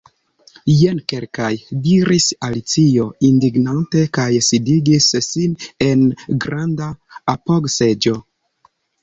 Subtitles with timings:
[0.75, 1.49] "Jen kelkaj"
[1.87, 5.55] diris Alicio indignante, kaj sidigis sin
[5.91, 6.03] en
[6.49, 6.91] granda
[7.37, 8.17] apogseĝo.